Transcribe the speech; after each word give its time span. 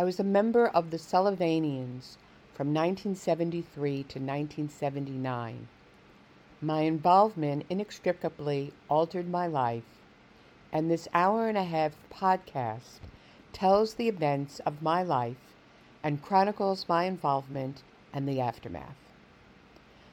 I 0.00 0.04
was 0.04 0.18
a 0.18 0.24
member 0.24 0.66
of 0.66 0.90
the 0.90 0.96
Sullivanians 0.96 2.16
from 2.54 2.72
1973 2.72 3.96
to 4.04 4.18
1979. 4.18 5.68
My 6.62 6.80
involvement 6.80 7.66
inextricably 7.68 8.72
altered 8.88 9.28
my 9.28 9.46
life, 9.46 10.00
and 10.72 10.90
this 10.90 11.06
hour 11.12 11.50
and 11.50 11.58
a 11.58 11.64
half 11.64 11.92
podcast 12.10 13.00
tells 13.52 13.92
the 13.92 14.08
events 14.08 14.60
of 14.60 14.80
my 14.80 15.02
life 15.02 15.54
and 16.02 16.22
chronicles 16.22 16.88
my 16.88 17.04
involvement 17.04 17.82
and 18.10 18.26
the 18.26 18.40
aftermath. 18.40 18.96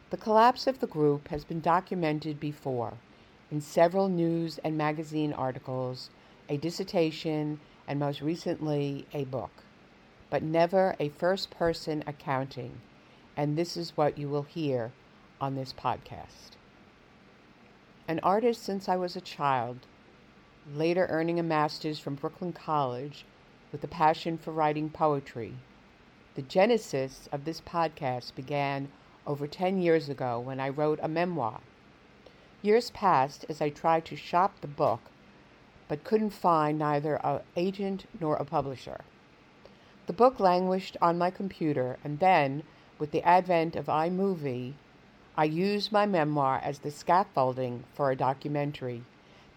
The 0.10 0.18
collapse 0.18 0.68
of 0.68 0.82
the 0.82 0.88
group 0.88 1.30
has 1.30 1.46
been 1.46 1.62
documented 1.62 2.42
before 2.42 2.96
in 3.50 3.62
several 3.62 4.10
news 4.10 4.58
and 4.66 4.78
magazine 4.78 5.32
articles, 5.32 6.10
a 6.50 6.58
dissertation, 6.58 7.62
and 7.88 8.02
most 8.02 8.20
recently 8.20 9.06
a 9.14 9.24
book, 9.24 9.64
but 10.30 10.44
never 10.44 10.96
a 11.00 11.10
first 11.10 11.50
person 11.50 12.04
accounting, 12.06 12.82
and 13.36 13.58
this 13.58 13.78
is 13.78 13.96
what 13.96 14.18
you 14.18 14.28
will 14.28 14.44
hear 14.44 14.92
on 15.40 15.56
this 15.56 15.74
podcast. 15.74 16.56
An 18.08 18.20
artist 18.24 18.64
since 18.64 18.90
I 18.90 18.96
was 18.96 19.16
a 19.16 19.22
child, 19.22 19.80
later 20.74 21.08
earning 21.10 21.40
a 21.40 21.44
master's 21.44 22.00
from 22.00 22.16
Brooklyn 22.16 22.54
College 22.54 23.26
with 23.72 23.84
a 23.84 23.88
passion 23.88 24.38
for 24.38 24.52
writing 24.52 24.90
poetry. 24.90 25.54
The 26.36 26.42
genesis 26.42 27.28
of 27.32 27.46
this 27.46 27.62
podcast 27.62 28.36
began 28.36 28.90
over 29.26 29.48
10 29.48 29.82
years 29.82 30.08
ago 30.10 30.40
when 30.40 30.60
I 30.60 30.70
wrote 30.70 31.00
a 31.02 31.08
memoir. 31.08 31.60
Years 32.62 32.92
passed 32.92 33.46
as 33.50 33.62
I 33.62 33.70
tried 33.70 34.06
to 34.06 34.16
shop 34.16 34.62
the 34.62 34.68
book, 34.68 35.02
but 35.88 36.04
couldn't 36.04 36.32
find 36.32 36.78
neither 36.78 37.16
an 37.24 37.42
agent 37.56 38.06
nor 38.20 38.36
a 38.36 38.46
publisher. 38.46 39.02
The 40.08 40.14
book 40.14 40.40
languished 40.40 40.96
on 41.02 41.18
my 41.18 41.30
computer, 41.30 41.98
and 42.02 42.20
then, 42.20 42.64
with 42.98 43.12
the 43.12 43.24
advent 43.24 43.76
of 43.76 43.88
iMovie, 43.88 44.74
I 45.36 45.44
used 45.44 45.92
my 45.92 46.06
memoir 46.06 46.62
as 46.64 46.80
the 46.80 46.92
scaffolding 46.92 47.84
for 47.94 48.10
a 48.10 48.16
documentary 48.16 49.04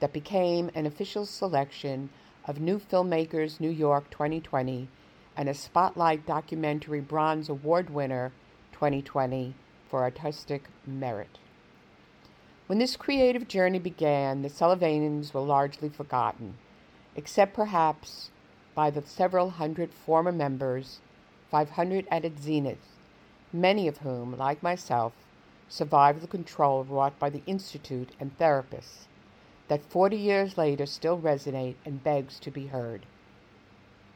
that 0.00 0.12
became 0.12 0.68
an 0.74 0.86
official 0.86 1.24
selection 1.24 2.10
of 2.46 2.58
New 2.58 2.80
Filmmakers 2.80 3.60
New 3.60 3.70
York 3.70 4.10
2020 4.10 4.88
and 5.36 5.48
a 5.48 5.54
Spotlight 5.54 6.26
Documentary 6.26 7.00
Bronze 7.00 7.48
Award 7.48 7.88
winner 7.88 8.32
2020 8.72 9.54
for 9.88 10.02
artistic 10.02 10.64
merit. 10.84 11.38
When 12.66 12.80
this 12.80 12.96
creative 12.96 13.46
journey 13.46 13.78
began, 13.78 14.42
the 14.42 14.50
Sullivanians 14.50 15.32
were 15.32 15.42
largely 15.42 15.88
forgotten, 15.88 16.54
except 17.14 17.54
perhaps 17.54 18.30
by 18.74 18.90
the 18.90 19.02
several 19.02 19.50
hundred 19.50 19.92
former 19.92 20.32
members, 20.32 21.00
500 21.50 22.06
at 22.10 22.24
its 22.24 22.42
zenith, 22.42 22.96
many 23.52 23.88
of 23.88 23.98
whom, 23.98 24.36
like 24.36 24.62
myself, 24.62 25.12
survived 25.68 26.20
the 26.20 26.26
control 26.26 26.84
wrought 26.84 27.18
by 27.18 27.30
the 27.30 27.42
Institute 27.46 28.10
and 28.20 28.36
therapists 28.38 29.06
that 29.68 29.82
40 29.82 30.16
years 30.16 30.58
later 30.58 30.84
still 30.84 31.16
resonate 31.16 31.76
and 31.84 32.02
begs 32.02 32.40
to 32.40 32.50
be 32.50 32.66
heard. 32.66 33.06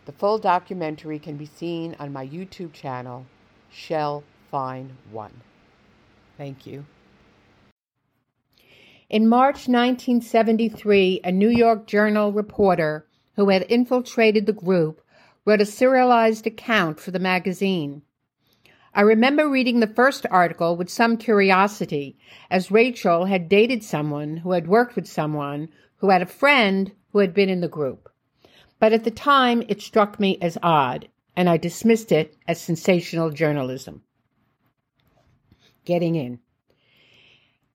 The 0.04 0.12
full 0.12 0.38
documentary 0.38 1.20
can 1.20 1.36
be 1.36 1.46
seen 1.46 1.94
on 2.00 2.12
my 2.12 2.26
YouTube 2.26 2.72
channel, 2.72 3.26
Shell 3.70 4.24
Fine 4.50 4.96
One. 5.12 5.42
Thank 6.36 6.66
you. 6.66 6.84
In 9.08 9.28
March 9.28 9.68
1973, 9.68 11.20
a 11.22 11.30
New 11.30 11.48
York 11.48 11.86
Journal 11.86 12.32
reporter 12.32 13.06
who 13.36 13.48
had 13.48 13.66
infiltrated 13.68 14.46
the 14.46 14.52
group 14.52 15.00
wrote 15.44 15.60
a 15.60 15.66
serialized 15.66 16.46
account 16.46 17.00
for 17.00 17.10
the 17.10 17.18
magazine. 17.18 18.02
I 18.94 19.00
remember 19.00 19.48
reading 19.48 19.80
the 19.80 19.88
first 19.88 20.24
article 20.30 20.76
with 20.76 20.88
some 20.88 21.16
curiosity, 21.16 22.16
as 22.48 22.70
Rachel 22.70 23.24
had 23.24 23.48
dated 23.48 23.82
someone 23.82 24.38
who 24.38 24.52
had 24.52 24.68
worked 24.68 24.94
with 24.94 25.08
someone 25.08 25.68
who 25.96 26.10
had 26.10 26.22
a 26.22 26.26
friend 26.26 26.92
who 27.12 27.18
had 27.18 27.34
been 27.34 27.48
in 27.48 27.60
the 27.60 27.68
group. 27.68 28.08
But 28.78 28.92
at 28.92 29.04
the 29.04 29.10
time, 29.10 29.64
it 29.68 29.82
struck 29.82 30.20
me 30.20 30.38
as 30.40 30.58
odd, 30.62 31.08
and 31.36 31.48
I 31.48 31.56
dismissed 31.56 32.12
it 32.12 32.36
as 32.46 32.60
sensational 32.60 33.30
journalism. 33.30 34.02
Getting 35.84 36.14
in. 36.14 36.38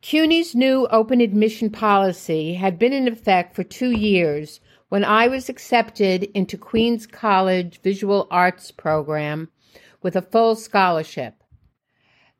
CUNY's 0.01 0.56
new 0.56 0.88
open 0.88 1.19
admission 1.19 1.69
policy 1.69 2.53
had 2.53 2.79
been 2.79 2.94
in 2.94 3.07
effect 3.07 3.56
for 3.56 3.63
two 3.63 3.91
years 3.91 4.62
when 4.89 5.05
I 5.05 5.27
was 5.27 5.50
accepted 5.50 6.23
into 6.33 6.57
Queens 6.57 7.05
College 7.05 7.79
Visual 7.81 8.27
Arts 8.29 8.72
program 8.72 9.50
with 10.01 10.16
a 10.16 10.22
full 10.22 10.55
scholarship. 10.55 11.44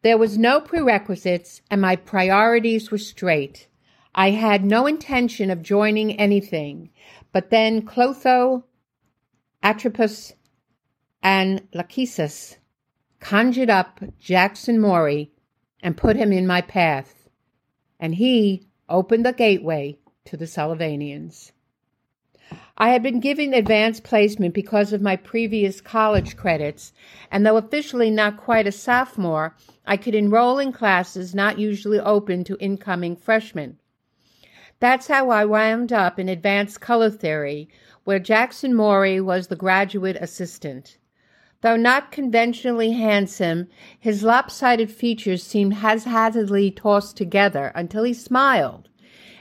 There 0.02 0.18
was 0.18 0.38
no 0.38 0.60
prerequisites 0.60 1.62
and 1.70 1.80
my 1.82 1.96
priorities 1.96 2.90
were 2.90 2.98
straight. 2.98 3.68
I 4.16 4.32
had 4.32 4.66
no 4.66 4.88
intention 4.88 5.52
of 5.52 5.62
joining 5.62 6.20
anything, 6.20 6.90
but 7.32 7.52
then 7.52 7.84
Clotho, 7.84 8.64
Atropos, 9.62 10.34
and 11.22 11.62
Lachesis 11.74 12.58
conjured 13.20 13.70
up 13.70 14.00
Jackson 14.18 14.80
Mory 14.80 15.32
and 15.82 15.96
put 15.96 16.16
him 16.16 16.34
in 16.34 16.48
my 16.48 16.62
path, 16.62 17.30
and 18.00 18.16
he 18.16 18.68
opened 18.88 19.26
the 19.26 19.34
gateway 19.34 19.98
to 20.26 20.38
the 20.38 20.46
Sullivanians. 20.46 21.52
I 22.82 22.92
had 22.92 23.04
been 23.04 23.20
given 23.20 23.54
advanced 23.54 24.06
placement 24.06 24.54
because 24.54 24.94
of 24.94 25.02
my 25.02 25.18
previous 25.18 25.82
college 25.82 26.38
credits, 26.38 26.94
and 27.30 27.46
though 27.46 27.58
officially 27.58 28.10
not 28.10 28.38
quite 28.38 28.68
a 28.68 28.72
sophomore, 28.72 29.54
I 29.86 29.98
could 29.98 30.16
enroll 30.16 30.60
in 30.60 30.72
classes 30.72 31.36
not 31.36 31.60
usually 31.60 32.00
open 32.00 32.46
to 32.46 32.56
incoming 32.62 33.18
freshmen. 33.18 33.80
That's 34.80 35.08
how 35.08 35.30
I 35.30 35.44
wound 35.44 35.92
up 35.92 36.18
in 36.18 36.30
advanced 36.30 36.80
color 36.80 37.10
theory, 37.10 37.68
where 38.06 38.18
Jackson 38.18 38.74
Mory 38.74 39.20
was 39.20 39.48
the 39.48 39.58
graduate 39.58 40.16
assistant. 40.22 40.98
Though 41.60 41.76
not 41.76 42.14
conventionally 42.14 42.94
handsome, 42.94 43.68
his 44.00 44.24
lopsided 44.24 44.90
features 44.90 45.44
seemed 45.44 45.74
haphazardly 45.74 46.72
tossed 46.72 47.18
together 47.18 47.74
until 47.76 48.06
he 48.06 48.14
smiled, 48.14 48.88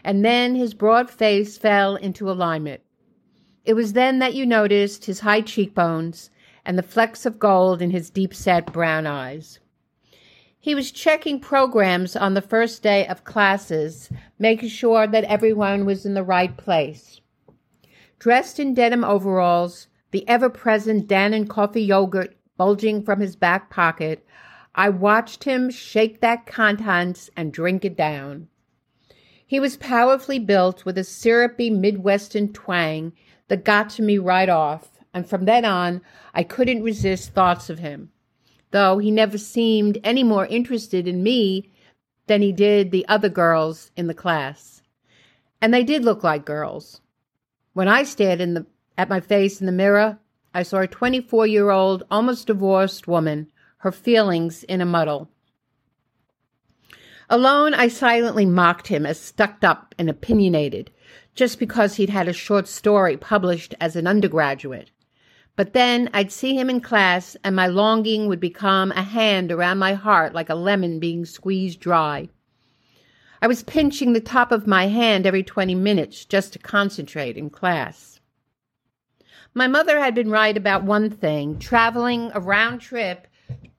and 0.03 0.25
then 0.25 0.57
his 0.57 0.75
broad 0.75 1.09
face 1.09 1.57
fell 1.57 1.95
into 1.95 2.29
alignment. 2.29 2.81
It 3.69 3.77
was 3.77 3.93
then 3.93 4.19
that 4.21 4.33
you 4.33 4.47
noticed 4.47 5.05
his 5.05 5.21
high 5.21 5.43
cheekbones 5.43 6.31
and 6.65 6.79
the 6.79 6.83
flecks 6.83 7.27
of 7.27 7.39
gold 7.39 7.83
in 7.83 7.91
his 7.91 8.09
deep 8.09 8.33
set 8.33 8.73
brown 8.73 9.07
eyes. 9.07 9.59
He 10.59 10.75
was 10.75 10.91
checking 10.91 11.39
programs 11.39 12.17
on 12.17 12.33
the 12.33 12.41
first 12.41 12.83
day 12.83 13.07
of 13.07 13.25
classes, 13.25 14.09
making 14.39 14.71
sure 14.71 15.07
that 15.07 15.25
everyone 15.25 15.85
was 15.85 16.07
in 16.07 16.15
the 16.15 16.23
right 16.23 16.57
place. 16.57 17.21
Dressed 18.19 18.59
in 18.59 18.73
denim 18.73 19.05
overalls, 19.05 19.89
the 20.13 20.27
ever 20.27 20.49
present 20.49 21.07
Dannon 21.07 21.47
coffee 21.47 21.83
yogurt 21.83 22.39
bulging 22.57 23.03
from 23.03 23.21
his 23.21 23.37
back 23.37 23.69
pocket, 23.69 24.25
I 24.75 24.89
watched 24.89 25.45
him 25.45 25.69
shake 25.69 26.23
that 26.23 26.47
contents 26.47 27.29
and 27.37 27.53
drink 27.53 27.85
it 27.85 27.99
down. 27.99 28.49
He 29.47 29.61
was 29.61 29.77
powerfully 29.77 30.39
built 30.39 30.87
with 30.87 30.97
a 30.97 31.05
syrupy 31.05 31.69
Midwestern 31.69 32.55
twang 32.55 33.13
that 33.49 33.65
got 33.65 33.91
to 33.91 34.03
me 34.03 34.19
right 34.19 34.49
off, 34.49 34.99
and 35.13 35.29
from 35.29 35.45
then 35.45 35.65
on, 35.65 36.01
I 36.35 36.43
couldn't 36.43 36.83
resist 36.83 37.33
thoughts 37.33 37.71
of 37.71 37.79
him, 37.79 38.11
though 38.71 38.99
he 38.99 39.11
never 39.11 39.39
seemed 39.39 39.99
any 40.05 40.23
more 40.23 40.47
interested 40.47 41.09
in 41.09 41.23
me 41.23 41.71
than 42.27 42.43
he 42.43 42.53
did 42.53 42.91
the 42.91 43.09
other 43.09 43.29
girls 43.29 43.91
in 43.97 44.07
the 44.07 44.15
class. 44.15 44.83
And 45.61 45.75
they 45.75 45.83
did 45.83 46.05
look 46.05 46.23
like 46.23 46.45
girls. 46.45 47.01
When 47.73 47.89
I 47.89 48.05
stared 48.05 48.39
the, 48.39 48.67
at 48.97 49.09
my 49.09 49.21
face 49.21 49.61
in 49.61 49.67
the 49.67 49.73
mirror, 49.73 50.19
I 50.55 50.63
saw 50.63 50.79
a 50.79 50.87
24 50.87 51.47
year 51.47 51.71
old, 51.71 52.05
almost 52.11 52.47
divorced 52.47 53.09
woman, 53.09 53.51
her 53.79 53.93
feelings 53.93 54.65
in 54.65 54.81
a 54.81 54.87
muddle. 54.87 55.29
Alone, 57.31 57.75
I 57.75 57.89
silently 57.89 58.47
mocked 58.47 58.89
him 58.89 59.05
as 59.05 59.21
stuck 59.21 59.63
up 59.63 59.95
and 59.99 60.09
opinionated, 60.09 60.91
just 61.39 61.61
because 61.61 61.95
he'd 61.95 62.11
had 62.11 62.27
a 62.27 62.33
short 62.33 62.67
story 62.67 63.17
published 63.17 63.73
as 63.81 63.95
an 63.95 64.09
undergraduate. 64.09 64.91
But 65.55 65.73
then 65.73 66.11
I'd 66.13 66.33
see 66.33 66.59
him 66.59 66.69
in 66.69 66.81
class, 66.81 67.37
and 67.45 67.55
my 67.55 67.69
longing 67.69 68.27
would 68.27 68.41
become 68.41 68.91
a 68.91 69.03
hand 69.03 69.53
around 69.53 69.79
my 69.79 69.95
heart 69.95 70.35
like 70.35 70.51
a 70.51 70.57
lemon 70.57 70.99
being 70.99 71.25
squeezed 71.25 71.79
dry. 71.79 72.29
I 73.41 73.47
was 73.47 73.63
pinching 73.63 74.15
the 74.15 74.21
top 74.21 74.51
of 74.51 74.67
my 74.67 74.89
hand 74.89 75.27
every 75.27 75.45
20 75.45 75.77
minutes 75.77 76.25
just 76.25 76.55
to 76.55 76.59
concentrate 76.59 77.37
in 77.37 77.51
class. 77.51 78.19
My 79.55 79.69
mother 79.69 80.01
had 80.01 80.17
been 80.17 80.33
right 80.33 80.57
about 80.57 80.83
one 80.83 81.09
thing 81.09 81.61
traveling 81.61 82.33
a 82.35 82.41
round 82.41 82.81
trip 82.81 83.29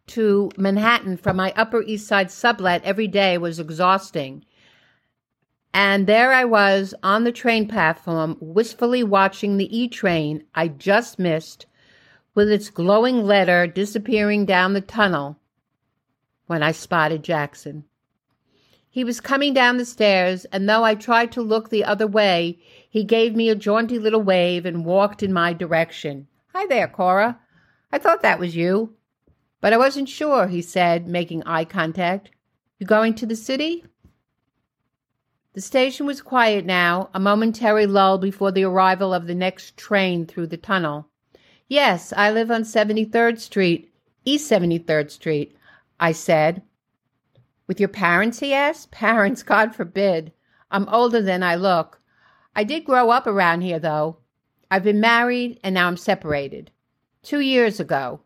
to 0.07 0.49
Manhattan 0.55 1.17
from 1.17 1.35
my 1.35 1.51
Upper 1.57 1.81
East 1.81 2.07
Side 2.07 2.31
sublet 2.31 2.85
every 2.85 3.07
day 3.09 3.37
was 3.37 3.59
exhausting, 3.59 4.45
and 5.73 6.07
there 6.07 6.31
I 6.33 6.45
was 6.45 6.93
on 7.03 7.23
the 7.23 7.31
train 7.31 7.67
platform, 7.67 8.37
wistfully 8.39 9.03
watching 9.03 9.57
the 9.57 9.77
E 9.77 9.87
train 9.87 10.43
I 10.55 10.67
just 10.67 11.19
missed 11.19 11.65
with 12.33 12.51
its 12.51 12.69
glowing 12.69 13.25
letter 13.25 13.67
disappearing 13.67 14.45
down 14.45 14.73
the 14.73 14.81
tunnel 14.81 15.37
when 16.47 16.63
I 16.63 16.71
spotted 16.71 17.23
Jackson. 17.23 17.83
He 18.89 19.03
was 19.03 19.21
coming 19.21 19.53
down 19.53 19.77
the 19.77 19.85
stairs, 19.85 20.45
and 20.45 20.67
though 20.67 20.83
I 20.83 20.95
tried 20.95 21.31
to 21.33 21.41
look 21.41 21.69
the 21.69 21.83
other 21.83 22.07
way, 22.07 22.59
he 22.89 23.03
gave 23.03 23.35
me 23.35 23.49
a 23.49 23.55
jaunty 23.55 23.99
little 23.99 24.23
wave 24.23 24.65
and 24.65 24.83
walked 24.83 25.21
in 25.21 25.31
my 25.31 25.53
direction. 25.53 26.27
Hi 26.55 26.65
there, 26.65 26.87
Cora. 26.87 27.39
I 27.91 27.99
thought 27.99 28.23
that 28.23 28.39
was 28.39 28.55
you. 28.55 28.95
But 29.61 29.73
I 29.73 29.77
wasn't 29.77 30.09
sure, 30.09 30.47
he 30.47 30.61
said, 30.61 31.07
making 31.07 31.43
eye 31.43 31.65
contact. 31.65 32.31
You 32.79 32.87
going 32.87 33.13
to 33.15 33.25
the 33.25 33.35
city? 33.35 33.85
The 35.53 35.61
station 35.61 36.05
was 36.05 36.21
quiet 36.21 36.63
now, 36.63 37.09
a 37.11 37.19
momentary 37.19 37.87
lull 37.87 38.19
before 38.19 38.51
the 38.51 38.65
arrival 38.65 39.13
of 39.13 39.25
the 39.25 39.33
next 39.33 39.75
train 39.77 40.27
through 40.27 40.47
the 40.47 40.57
tunnel. 40.57 41.07
Yes, 41.67 42.13
I 42.15 42.29
live 42.31 42.51
on 42.51 42.61
73rd 42.61 43.39
Street, 43.39 43.91
East 44.25 44.49
73rd 44.49 45.09
Street, 45.09 45.55
I 45.99 46.11
said. 46.11 46.61
With 47.65 47.79
your 47.79 47.89
parents? 47.89 48.39
he 48.39 48.53
asked. 48.53 48.91
Parents, 48.91 49.41
God 49.41 49.75
forbid. 49.75 50.33
I'm 50.69 50.87
older 50.89 51.21
than 51.21 51.41
I 51.41 51.55
look. 51.55 51.99
I 52.55 52.63
did 52.63 52.85
grow 52.85 53.09
up 53.09 53.25
around 53.25 53.61
here, 53.61 53.79
though. 53.79 54.17
I've 54.69 54.83
been 54.83 54.99
married 54.99 55.59
and 55.63 55.73
now 55.73 55.87
I'm 55.87 55.97
separated. 55.97 56.69
Two 57.23 57.39
years 57.39 57.79
ago. 57.79 58.21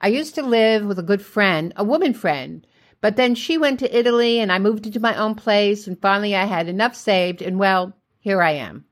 I 0.00 0.08
used 0.08 0.34
to 0.34 0.42
live 0.42 0.84
with 0.84 0.98
a 0.98 1.04
good 1.04 1.22
friend, 1.22 1.72
a 1.76 1.84
woman 1.84 2.12
friend, 2.12 2.66
but 3.00 3.16
then 3.16 3.34
she 3.34 3.58
went 3.58 3.78
to 3.80 3.98
Italy 3.98 4.40
and 4.40 4.50
I 4.50 4.58
moved 4.58 4.86
into 4.86 5.00
my 5.00 5.14
own 5.16 5.34
place 5.34 5.86
and 5.86 6.00
finally 6.00 6.34
I 6.34 6.44
had 6.44 6.68
enough 6.68 6.94
saved 6.94 7.42
and 7.42 7.58
well, 7.58 7.92
here 8.20 8.42
I 8.42 8.52
am. 8.52 8.84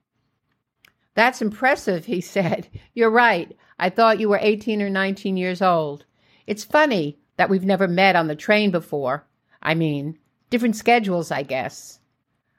That's 1.14 1.42
impressive, 1.42 2.04
he 2.04 2.20
said. 2.36 2.68
You're 2.92 3.10
right. 3.10 3.56
I 3.78 3.90
thought 3.90 4.20
you 4.20 4.28
were 4.28 4.38
18 4.40 4.82
or 4.82 4.90
19 4.90 5.36
years 5.36 5.62
old. 5.62 6.04
It's 6.46 6.64
funny 6.64 7.18
that 7.36 7.50
we've 7.50 7.64
never 7.64 7.88
met 7.88 8.16
on 8.16 8.28
the 8.28 8.36
train 8.36 8.70
before. 8.70 9.26
I 9.62 9.74
mean, 9.74 10.18
different 10.50 10.76
schedules, 10.76 11.30
I 11.30 11.42
guess. 11.42 11.98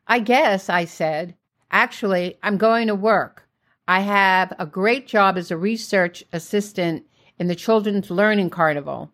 I 0.08 0.20
guess, 0.20 0.70
I 0.70 0.86
said. 0.86 1.36
Actually, 1.72 2.38
I'm 2.44 2.58
going 2.58 2.88
to 2.88 2.96
work. 2.96 3.48
I 3.88 4.02
have 4.02 4.54
a 4.58 4.66
great 4.66 5.08
job 5.08 5.38
as 5.38 5.52
a 5.52 5.58
research 5.58 6.24
assistant 6.34 7.06
in 7.38 7.48
the 7.48 7.56
Children's 7.56 8.10
Learning 8.10 8.50
Carnival. 8.50 9.12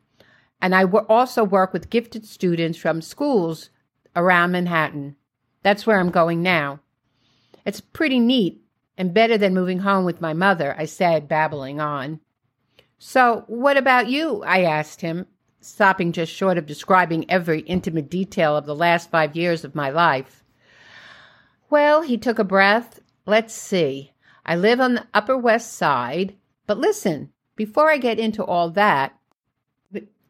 And 0.61 0.75
I 0.75 0.83
also 0.83 1.43
work 1.43 1.73
with 1.73 1.89
gifted 1.89 2.25
students 2.25 2.77
from 2.77 3.01
schools 3.01 3.69
around 4.15 4.51
Manhattan. 4.51 5.15
That's 5.63 5.87
where 5.87 5.99
I'm 5.99 6.11
going 6.11 6.43
now. 6.43 6.79
It's 7.65 7.81
pretty 7.81 8.19
neat 8.19 8.61
and 8.97 9.13
better 9.13 9.37
than 9.37 9.53
moving 9.53 9.79
home 9.79 10.05
with 10.05 10.21
my 10.21 10.33
mother, 10.33 10.75
I 10.77 10.85
said, 10.85 11.27
babbling 11.27 11.79
on. 11.79 12.19
So, 12.99 13.45
what 13.47 13.77
about 13.77 14.09
you? 14.09 14.43
I 14.43 14.61
asked 14.63 15.01
him, 15.01 15.25
stopping 15.59 16.11
just 16.11 16.31
short 16.31 16.57
of 16.57 16.65
describing 16.67 17.29
every 17.29 17.61
intimate 17.61 18.09
detail 18.09 18.55
of 18.55 18.65
the 18.65 18.75
last 18.75 19.09
five 19.09 19.35
years 19.35 19.63
of 19.63 19.73
my 19.73 19.89
life. 19.89 20.43
Well, 21.69 22.01
he 22.01 22.17
took 22.17 22.37
a 22.37 22.43
breath. 22.43 22.99
Let's 23.25 23.53
see. 23.53 24.13
I 24.45 24.55
live 24.55 24.79
on 24.79 24.95
the 24.95 25.07
Upper 25.13 25.37
West 25.37 25.73
Side. 25.73 26.35
But 26.67 26.77
listen, 26.77 27.31
before 27.55 27.89
I 27.89 27.97
get 27.97 28.19
into 28.19 28.43
all 28.43 28.69
that, 28.71 29.17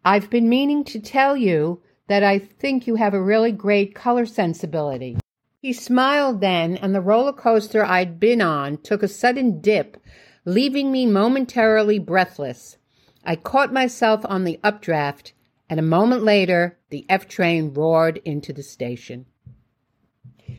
I've 0.04 0.30
been 0.32 0.50
meaning 0.50 0.84
to 0.86 1.00
tell 1.00 1.38
you 1.38 1.82
that 2.08 2.24
I 2.24 2.40
think 2.40 2.88
you 2.88 2.96
have 2.96 3.14
a 3.14 3.22
really 3.22 3.52
great 3.52 3.94
color 3.94 4.26
sensibility. 4.26 5.18
He 5.60 5.74
smiled 5.74 6.42
then, 6.42 6.76
and 6.76 6.96
the 6.96 7.02
roller 7.02 7.34
coaster 7.34 7.86
I'd 7.86 8.20
been 8.20 8.42
on 8.42 8.78
took 8.78 9.04
a 9.04 9.08
sudden 9.08 9.62
dip, 9.62 9.98
leaving 10.44 10.92
me 10.92 11.06
momentarily 11.06 12.00
breathless. 12.00 12.78
I 13.24 13.36
caught 13.36 13.72
myself 13.72 14.26
on 14.26 14.44
the 14.44 14.60
updraft, 14.64 15.34
and 15.70 15.80
a 15.80 15.84
moment 15.84 16.24
later, 16.24 16.80
the 16.90 17.06
F 17.08 17.28
train 17.28 17.72
roared 17.72 18.20
into 18.26 18.52
the 18.52 18.64
station. 18.64 19.28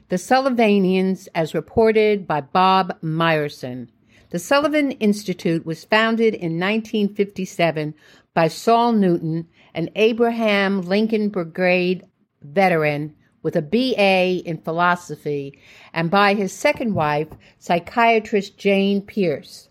The 0.09 0.17
Sullivanians, 0.17 1.27
as 1.35 1.53
reported 1.53 2.29
by 2.29 2.43
Bob 2.43 3.00
Meyerson. 3.03 3.89
The 4.31 4.39
Sullivan 4.39 4.93
Institute 4.93 5.67
was 5.67 5.85
founded 5.85 6.33
in 6.33 6.61
1957 6.61 7.94
by 8.34 8.49
Saul 8.49 8.93
Newton, 8.93 9.49
an 9.75 9.90
Abraham 9.94 10.82
Lincoln 10.82 11.29
Brigade 11.29 12.06
veteran 12.40 13.14
with 13.43 13.56
a 13.56 13.62
BA 13.62 14.43
in 14.49 14.58
philosophy, 14.58 15.58
and 15.93 16.11
by 16.11 16.34
his 16.34 16.52
second 16.52 16.94
wife, 16.94 17.29
psychiatrist 17.58 18.56
Jane 18.56 19.02
Pearce. 19.02 19.69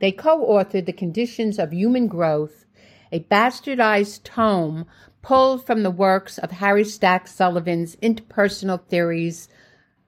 They 0.00 0.12
co 0.12 0.46
authored 0.46 0.86
The 0.86 0.92
Conditions 0.92 1.58
of 1.58 1.72
Human 1.72 2.08
Growth, 2.08 2.66
a 3.10 3.20
bastardized 3.20 4.24
tome 4.24 4.86
pulled 5.22 5.64
from 5.64 5.82
the 5.82 5.90
works 5.90 6.36
of 6.38 6.50
Harry 6.50 6.84
Stack 6.84 7.26
Sullivan's 7.26 7.96
interpersonal 7.96 8.84
theories 8.86 9.48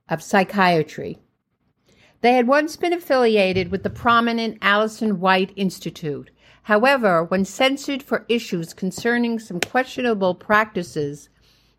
of 0.08 0.22
psychiatry. 0.22 1.18
They 2.20 2.34
had 2.34 2.46
once 2.46 2.76
been 2.76 2.92
affiliated 2.92 3.70
with 3.70 3.82
the 3.82 3.90
prominent 3.90 4.60
Alanson 4.60 5.18
White 5.18 5.52
Institute. 5.56 6.30
However, 6.66 7.22
when 7.22 7.44
censored 7.44 8.02
for 8.02 8.26
issues 8.28 8.74
concerning 8.74 9.38
some 9.38 9.60
questionable 9.60 10.34
practices, 10.34 11.28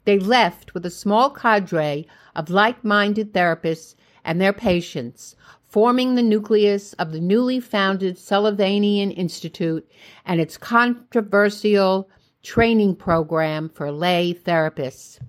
they 0.05 0.17
left 0.17 0.73
with 0.73 0.85
a 0.85 0.89
small 0.89 1.29
cadre 1.29 2.07
of 2.37 2.49
like 2.49 2.85
minded 2.85 3.33
therapists 3.33 3.95
and 4.23 4.39
their 4.39 4.53
patients, 4.53 5.35
forming 5.65 6.15
the 6.15 6.23
nucleus 6.23 6.93
of 6.93 7.11
the 7.11 7.19
newly 7.19 7.59
founded 7.59 8.15
Sullivanian 8.15 9.13
Institute 9.17 9.85
and 10.25 10.39
its 10.39 10.55
controversial 10.55 12.09
training 12.41 12.95
program 12.95 13.67
for 13.67 13.91
lay 13.91 14.33
therapists. 14.33 15.19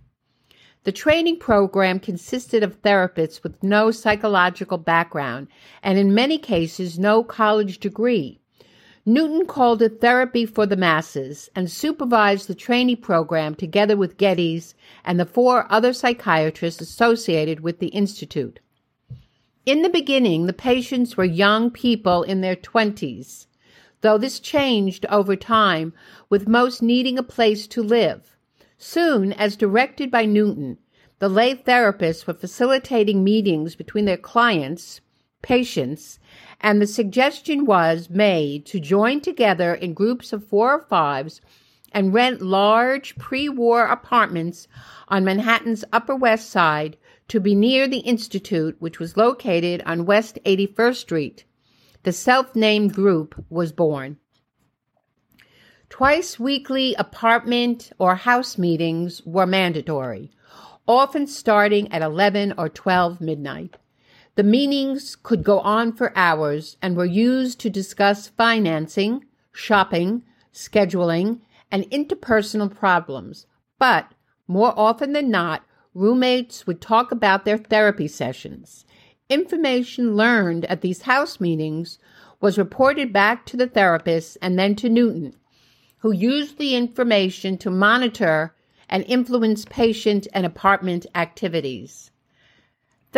The 0.85 0.93
training 0.93 1.41
program 1.41 1.99
consisted 1.99 2.63
of 2.63 2.81
therapists 2.83 3.43
with 3.43 3.61
no 3.61 3.91
psychological 3.91 4.79
background 4.79 5.49
and, 5.83 5.99
in 5.99 6.15
many 6.15 6.39
cases, 6.39 6.97
no 6.97 7.25
college 7.25 7.79
degree. 7.79 8.38
Newton 9.09 9.47
called 9.47 9.81
it 9.81 10.03
therapy 10.03 10.45
for 10.45 10.67
the 10.67 10.77
masses 10.77 11.49
and 11.57 11.71
supervised 11.71 12.47
the 12.47 12.55
trainee 12.55 12.95
program 12.95 13.55
together 13.55 13.97
with 13.97 14.19
Geddes 14.19 14.75
and 15.03 15.19
the 15.19 15.25
four 15.25 15.67
other 15.73 15.95
psychiatrists 15.95 16.83
associated 16.83 17.61
with 17.61 17.79
the 17.79 17.87
Institute. 17.87 18.61
In 19.65 19.81
the 19.81 19.89
beginning, 19.89 20.45
the 20.45 20.53
patients 20.53 21.17
were 21.17 21.25
young 21.25 21.71
people 21.71 22.23
in 22.23 22.43
their 22.43 22.55
20s, 22.55 23.47
though 24.03 24.19
this 24.19 24.39
changed 24.39 25.07
over 25.07 25.37
time, 25.37 25.95
with 26.29 26.47
most 26.47 26.83
needing 26.83 27.17
a 27.17 27.23
place 27.23 27.67
to 27.69 27.83
live. 27.83 28.37
Soon, 28.77 29.33
as 29.33 29.57
directed 29.57 30.11
by 30.11 30.27
Newton, 30.27 30.77
the 31.19 31.31
lay 31.31 31.55
therapists 31.55 32.27
were 32.27 32.35
facilitating 32.35 33.25
meetings 33.25 33.75
between 33.75 34.05
their 34.05 34.19
clients, 34.19 35.01
patients, 35.43 36.19
and 36.61 36.81
the 36.81 36.87
suggestion 36.87 37.65
was 37.67 38.11
made 38.11 38.67
to 38.67 38.81
join 38.81 39.21
together 39.21 39.75
in 39.75 39.95
groups 39.95 40.33
of 40.33 40.47
four 40.47 40.73
or 40.75 40.87
fives 40.89 41.41
and 41.93 42.13
rent 42.13 42.43
large 42.43 43.17
pre 43.17 43.49
war 43.49 43.87
apartments 43.87 44.69
on 45.09 45.25
Manhattan's 45.25 45.85
Upper 45.93 46.17
West 46.17 46.51
Side 46.51 46.97
to 47.29 47.41
be 47.41 47.55
near 47.55 47.87
the 47.87 47.99
Institute, 47.99 48.77
which 48.79 48.99
was 48.99 49.17
located 49.17 49.83
on 49.87 50.07
West 50.07 50.39
81st 50.45 50.97
Street. 50.97 51.45
The 52.03 52.13
self 52.13 52.55
named 52.55 52.95
group 52.95 53.45
was 53.51 53.73
born. 53.73 54.19
Twice 55.91 56.39
weekly 56.39 56.95
apartment 56.95 57.93
or 57.99 58.15
house 58.15 58.59
meetings 58.59 59.23
were 59.25 59.47
mandatory, 59.47 60.31
often 60.87 61.27
starting 61.27 61.91
at 61.93 62.03
11 62.03 62.55
or 62.59 62.69
12 62.69 63.21
midnight. 63.21 63.77
The 64.39 64.45
meetings 64.45 65.17
could 65.17 65.43
go 65.43 65.59
on 65.59 65.95
for 65.95 66.17
hours 66.17 66.77
and 66.81 66.97
were 66.97 67.05
used 67.05 67.59
to 67.59 67.69
discuss 67.69 68.29
financing, 68.29 69.25
shopping, 69.51 70.23
scheduling, 70.55 71.41
and 71.73 71.91
interpersonal 71.91 72.73
problems. 72.73 73.47
But 73.81 74.13
more 74.47 74.73
often 74.77 75.13
than 75.13 75.29
not, 75.29 75.65
roommates 75.93 76.69
would 76.69 76.81
talk 76.81 77.11
about 77.11 77.45
their 77.45 77.59
therapy 77.59 78.07
sessions. 78.07 78.85
Information 79.29 80.15
learned 80.15 80.67
at 80.67 80.83
these 80.83 81.03
house 81.03 81.41
meetings 81.41 81.99
was 82.41 82.59
reported 82.59 83.13
back 83.13 83.45
to 83.47 83.57
the 83.57 83.67
therapist 83.67 84.39
and 84.41 84.57
then 84.57 84.77
to 84.77 84.89
Newton, 84.89 85.35
who 85.97 86.13
used 86.13 86.59
the 86.59 86.77
information 86.77 87.59
to 87.59 87.73
monitor 87.73 88.55
and 88.89 89.03
influence 89.09 89.65
patient 89.65 90.29
and 90.33 90.47
apartment 90.47 91.07
activities. 91.17 92.13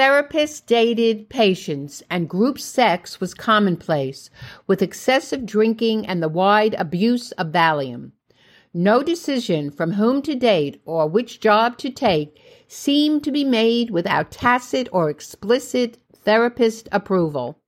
Therapists 0.00 0.64
dated 0.64 1.28
patients, 1.28 2.02
and 2.08 2.26
group 2.26 2.58
sex 2.58 3.20
was 3.20 3.34
commonplace, 3.34 4.30
with 4.66 4.80
excessive 4.80 5.44
drinking 5.44 6.06
and 6.06 6.22
the 6.22 6.28
wide 6.30 6.74
abuse 6.78 7.32
of 7.32 7.48
Valium. 7.48 8.12
No 8.72 9.02
decision 9.02 9.70
from 9.70 9.92
whom 9.92 10.22
to 10.22 10.34
date 10.34 10.80
or 10.86 11.06
which 11.06 11.38
job 11.38 11.76
to 11.76 11.90
take 11.90 12.40
seemed 12.66 13.22
to 13.24 13.30
be 13.30 13.44
made 13.44 13.90
without 13.90 14.30
tacit 14.30 14.88
or 14.90 15.10
explicit 15.10 15.98
therapist 16.16 16.88
approval. 16.90 17.58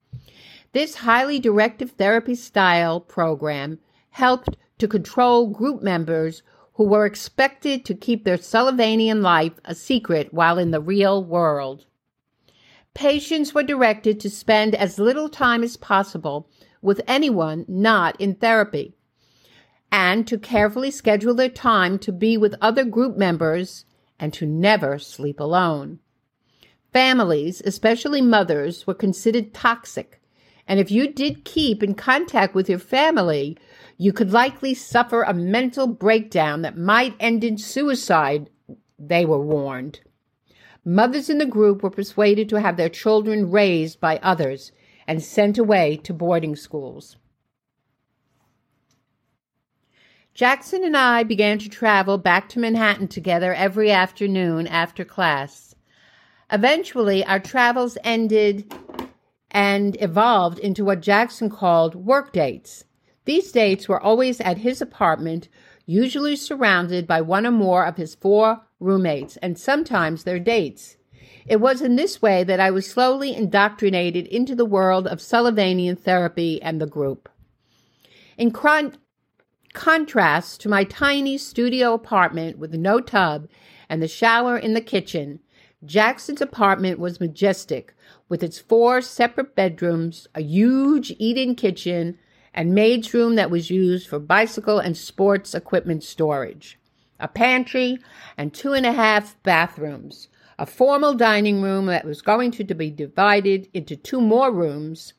This 0.73 0.95
highly 0.95 1.39
directive 1.39 1.91
therapy 1.91 2.35
style 2.35 2.99
program 2.99 3.79
helped 4.09 4.57
to 4.79 4.89
control 4.89 5.49
group 5.49 5.83
members 5.83 6.43
who 6.77 6.85
were 6.85 7.05
expected 7.05 7.85
to 7.85 7.95
keep 7.95 8.25
their 8.25 8.39
Sullivanian 8.39 9.21
life 9.21 9.61
a 9.67 9.75
secret 9.75 10.33
while 10.33 10.57
in 10.57 10.71
the 10.71 10.81
real 10.81 11.23
world. 11.23 11.85
Patients 12.95 13.55
were 13.55 13.63
directed 13.63 14.21
to 14.21 14.31
spend 14.31 14.75
as 14.75 14.99
little 14.99 15.29
time 15.29 15.63
as 15.63 15.77
possible 15.77 16.49
with 16.81 17.01
anyone 17.07 17.65
not 17.69 18.21
in 18.21 18.35
therapy 18.35 18.95
and 19.91 20.27
to 20.27 20.39
carefully 20.39 20.91
schedule 20.91 21.35
their 21.35 21.49
time 21.49 21.99
to 21.99 22.13
be 22.13 22.37
with 22.37 22.55
other 22.61 22.85
group 22.85 23.17
members 23.17 23.85
and 24.19 24.33
to 24.35 24.47
never 24.47 24.99
sleep 24.99 25.41
alone. 25.41 25.99
Families, 26.93 27.63
especially 27.65 28.21
mothers, 28.21 28.87
were 28.87 28.95
considered 28.95 29.55
toxic 29.55 30.23
and 30.67 30.79
if 30.79 30.91
you 30.91 31.13
did 31.13 31.45
keep 31.45 31.83
in 31.83 31.95
contact 31.95 32.55
with 32.55 32.69
your 32.69 32.79
family, 32.79 33.59
you 33.99 34.13
could 34.13 34.33
likely 34.33 34.75
suffer 34.75 35.23
a 35.23 35.35
mental 35.35 35.87
breakdown 35.87 36.63
that 36.63 36.79
might 36.79 37.15
end 37.21 37.45
in 37.45 37.59
suicide, 37.59 38.49
they 38.99 39.25
were 39.25 39.41
warned. 39.41 40.01
Mothers 40.85 41.31
in 41.31 41.39
the 41.39 41.47
group 41.47 41.83
were 41.83 41.91
persuaded 41.91 42.49
to 42.49 42.61
have 42.61 42.77
their 42.77 42.89
children 42.89 43.51
raised 43.51 44.01
by 44.01 44.19
others 44.19 44.73
and 45.07 45.23
sent 45.23 45.59
away 45.59 45.97
to 45.99 46.13
boarding 46.13 46.57
schools. 46.57 47.17
Jackson 50.35 50.83
and 50.83 50.97
I 50.97 51.23
began 51.23 51.59
to 51.59 51.69
travel 51.69 52.19
back 52.19 52.49
to 52.51 52.59
Manhattan 52.59 53.07
together 53.07 53.53
every 53.55 53.91
afternoon 53.91 54.67
after 54.67 55.05
class. 55.05 55.75
Eventually, 56.51 57.25
our 57.25 57.39
travels 57.39 57.99
ended 58.03 58.73
and 59.51 59.97
evolved 60.01 60.59
into 60.59 60.85
what 60.85 61.03
Jackson 61.03 61.51
called 61.51 61.95
work 61.95 62.33
dates. 62.33 62.85
These 63.25 63.53
dates 63.53 63.89
were 63.89 64.01
always 64.01 64.41
at 64.41 64.59
his 64.59 64.81
apartment, 64.81 65.49
usually 65.87 66.35
surrounded 66.35 67.07
by 67.07 67.21
one 67.21 67.47
or 67.47 67.53
more 67.53 67.85
of 67.85 67.97
his 67.97 68.15
four 68.15 68.63
roommates, 68.83 69.37
and 69.39 69.59
sometimes 69.59 70.25
their 70.25 70.39
dates. 70.39 70.97
It 71.47 71.61
was 71.61 71.81
in 71.81 71.97
this 71.97 72.21
way 72.21 72.45
that 72.45 72.61
I 72.61 72.71
was 72.71 72.89
slowly 72.89 73.35
indoctrinated 73.35 74.27
into 74.27 74.55
the 74.55 74.65
world 74.65 75.07
of 75.07 75.19
Sullivanian 75.19 75.99
therapy 75.99 76.61
and 76.63 76.81
the 76.81 76.87
group. 76.87 77.29
In 78.37 78.51
con- 78.51 78.97
contrast 79.73 80.61
to 80.61 80.69
my 80.69 80.85
tiny 80.85 81.39
studio 81.39 81.95
apartment 81.95 82.59
with 82.59 82.75
no 82.75 83.01
tub 83.01 83.49
and 83.89 84.03
the 84.03 84.09
shower 84.09 84.57
in 84.57 84.75
the 84.75 84.81
kitchen, 84.81 85.41
Jackson's 85.85 86.41
apartment 86.41 86.99
was 86.99 87.21
majestic, 87.21 87.93
with 88.29 88.43
its 88.43 88.59
four 88.59 89.01
separate 89.01 89.57
bedrooms, 89.57 90.29
a 90.35 90.41
huge 90.41 91.13
eat 91.19 91.37
in 91.37 91.57
kitchen, 91.57 92.19
and 92.55 92.75
maid's 92.75 93.13
room 93.13 93.35
that 93.35 93.51
was 93.51 93.71
used 93.71 94.07
for 94.07 94.19
bicycle 94.19 94.79
and 94.79 94.97
sports 94.97 95.55
equipment 95.55 96.05
storage, 96.05 96.79
a 97.23 97.29
pantry, 97.29 97.99
and 98.37 98.53
two 98.53 98.75
and 98.75 98.85
a 98.85 98.93
half 98.93 99.41
bathrooms, 99.45 100.29
a 100.59 100.67
formal 100.67 101.15
dining 101.15 101.63
room 101.63 101.87
that 101.87 102.05
was 102.05 102.21
going 102.21 102.51
to 102.51 102.75
be 102.75 102.91
divided 102.91 103.69
into 103.73 103.97
two 103.97 104.21
more 104.21 104.53
rooms, 104.53 105.15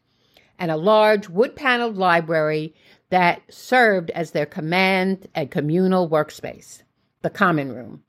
and 0.59 0.69
a 0.69 0.77
large 0.77 1.29
wood 1.29 1.55
paneled 1.55 1.97
library 1.97 2.75
that 3.09 3.41
served 3.49 4.11
as 4.11 4.31
their 4.31 4.45
command 4.45 5.27
and 5.33 5.49
communal 5.49 6.09
workspace, 6.09 6.83
the 7.21 7.29
common 7.29 7.71
room. 7.71 8.03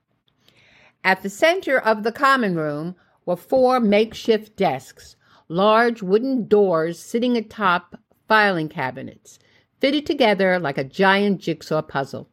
At 1.03 1.23
the 1.23 1.29
center 1.29 1.79
of 1.79 2.03
the 2.03 2.11
common 2.11 2.55
room 2.55 2.95
were 3.25 3.35
four 3.35 3.79
makeshift 3.79 4.55
desks, 4.55 5.15
large 5.47 6.01
wooden 6.01 6.47
doors 6.47 6.99
sitting 6.99 7.37
atop 7.37 7.95
filing 8.27 8.67
cabinets, 8.67 9.39
fitted 9.79 10.05
together 10.05 10.59
like 10.59 10.77
a 10.77 10.83
giant 10.83 11.39
jigsaw 11.39 11.81
puzzle. 11.81 12.29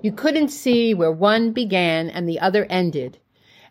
You 0.00 0.12
couldn't 0.12 0.50
see 0.50 0.94
where 0.94 1.10
one 1.10 1.50
began 1.50 2.08
and 2.08 2.28
the 2.28 2.38
other 2.38 2.66
ended, 2.70 3.18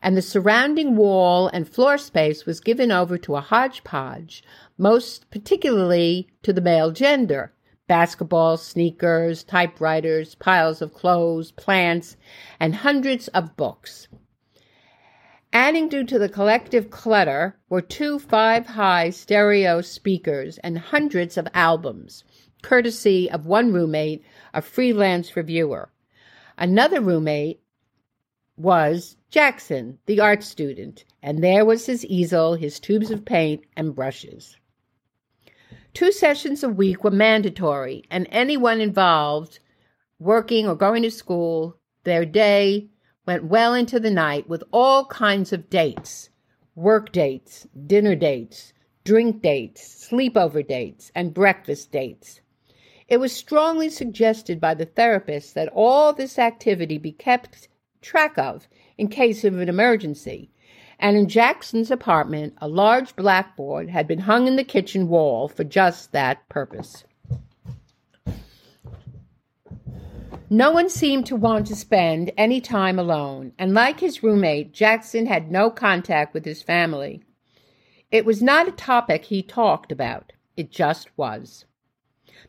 and 0.02 0.18
the 0.18 0.22
surrounding 0.22 0.98
wall 0.98 1.48
and 1.48 1.70
floor 1.70 1.98
space 1.98 2.46
was 2.46 2.60
given 2.60 2.92
over 2.92 3.18
to 3.20 3.38
a 3.38 3.42
hodgepodge, 3.42 4.44
most 4.78 5.32
particularly 5.32 6.28
to 6.44 6.52
the 6.52 6.60
male 6.60 6.92
gender 6.92 7.54
basketballs, 7.90 8.60
sneakers, 8.60 9.46
typewriters, 9.46 10.36
piles 10.36 10.82
of 10.82 10.94
clothes, 10.94 11.52
plants, 11.52 12.18
and 12.60 12.76
hundreds 12.76 13.30
of 13.30 13.56
books. 13.56 14.10
Adding 15.54 15.88
due 15.88 16.04
to 16.04 16.20
the 16.20 16.28
collective 16.28 16.90
clutter 16.90 17.58
were 17.70 17.82
two 17.82 18.20
five 18.20 18.68
high 18.68 19.12
stereo 19.12 19.80
speakers 19.80 20.58
and 20.58 20.78
hundreds 20.78 21.38
of 21.38 21.48
albums, 21.54 22.26
courtesy 22.62 23.32
of 23.32 23.46
one 23.46 23.72
roommate, 23.72 24.26
a 24.54 24.62
freelance 24.62 25.38
reviewer. 25.38 25.90
Another 26.58 27.02
roommate 27.02 27.62
was 28.58 29.16
Jackson, 29.30 30.00
the 30.08 30.20
art 30.20 30.44
student, 30.44 31.06
and 31.22 31.44
there 31.44 31.64
was 31.64 31.86
his 31.86 32.04
easel, 32.06 32.56
his 32.56 32.80
tubes 32.80 33.12
of 33.12 33.26
paint, 33.26 33.64
and 33.76 33.94
brushes. 33.94 34.58
Two 35.94 36.12
sessions 36.12 36.64
a 36.64 36.70
week 36.70 37.04
were 37.04 37.12
mandatory, 37.12 38.04
and 38.10 38.28
anyone 38.32 38.82
involved, 38.82 39.60
working 40.20 40.68
or 40.68 40.76
going 40.76 41.04
to 41.04 41.12
school, 41.12 41.78
their 42.04 42.26
day 42.26 42.90
went 43.26 43.46
well 43.46 43.74
into 43.74 44.00
the 44.00 44.10
night 44.10 44.50
with 44.50 44.64
all 44.72 45.06
kinds 45.06 45.54
of 45.54 45.70
dates 45.70 46.30
work 46.74 47.12
dates, 47.12 47.68
dinner 47.88 48.16
dates, 48.16 48.72
drink 49.04 49.42
dates, 49.42 50.08
sleepover 50.08 50.66
dates, 50.66 51.12
and 51.16 51.34
breakfast 51.34 51.92
dates. 51.92 52.40
It 53.08 53.22
was 53.22 53.32
strongly 53.32 53.90
suggested 53.90 54.60
by 54.60 54.74
the 54.74 54.86
therapist 54.86 55.56
that 55.56 55.70
all 55.74 56.12
this 56.12 56.38
activity 56.38 56.98
be 56.98 57.14
kept 57.14 57.70
track 58.02 58.38
of 58.38 58.68
in 58.98 59.08
case 59.08 59.44
of 59.44 59.58
an 59.60 59.70
emergency. 59.70 60.52
And 61.00 61.16
in 61.16 61.30
Jackson's 61.30 61.92
apartment, 61.92 62.56
a 62.58 62.68
large 62.68 63.16
blackboard 63.16 63.90
had 63.90 64.08
been 64.08 64.20
hung 64.20 64.48
in 64.48 64.56
the 64.56 64.64
kitchen 64.64 65.08
wall 65.08 65.48
for 65.48 65.64
just 65.64 66.12
that 66.12 66.48
purpose. 66.50 67.06
No 70.50 70.72
one 70.72 70.90
seemed 70.90 71.26
to 71.28 71.36
want 71.36 71.68
to 71.68 71.76
spend 71.76 72.32
any 72.38 72.62
time 72.62 72.98
alone, 72.98 73.52
and 73.60 73.74
like 73.74 74.00
his 74.00 74.24
roommate, 74.24 74.72
Jackson 74.74 75.26
had 75.26 75.52
no 75.52 75.70
contact 75.70 76.34
with 76.34 76.46
his 76.46 76.64
family. 76.64 77.22
It 78.12 78.26
was 78.26 78.42
not 78.42 78.68
a 78.68 78.72
topic 78.72 79.26
he 79.26 79.44
talked 79.44 79.92
about, 79.92 80.32
it 80.56 80.72
just 80.72 81.10
was. 81.18 81.66